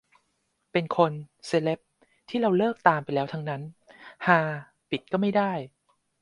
[0.71, 1.11] เป็นคน
[1.45, 1.79] เซเลบ
[2.29, 3.61] ที่เราเลิกตามไปแล้วทั้งนั้น
[4.25, 4.39] ฮา
[4.89, 5.51] ปิดก็ไม่ได้